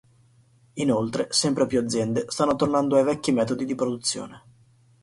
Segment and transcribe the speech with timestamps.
[0.77, 4.43] Inoltre sempre più aziende stanno tornando ai vecchi metodi di produzione.